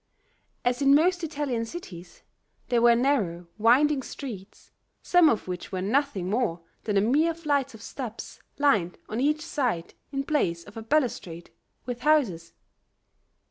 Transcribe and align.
As 0.65 0.81
in 0.81 0.95
most 0.95 1.23
Italian 1.23 1.63
cities, 1.63 2.23
there 2.69 2.81
were 2.81 2.95
narrow, 2.95 3.45
winding 3.59 4.01
streets, 4.01 4.71
some 5.03 5.29
of 5.29 5.47
which 5.47 5.71
were 5.71 5.79
nothing 5.83 6.27
more 6.27 6.61
than 6.85 7.11
mere 7.11 7.35
flights 7.35 7.75
of 7.75 7.83
steps 7.83 8.39
lined 8.57 8.97
on 9.07 9.21
each 9.21 9.45
side, 9.45 9.93
in 10.11 10.23
place 10.23 10.63
of 10.63 10.75
a 10.75 10.81
balustrade, 10.81 11.51
with 11.85 11.99
houses. 11.99 12.53